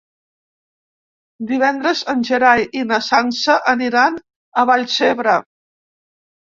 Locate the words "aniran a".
3.77-4.69